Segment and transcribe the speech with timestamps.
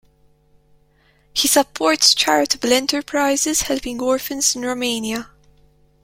[1.31, 5.29] He supports charitable enterprises helping orphans in Romania.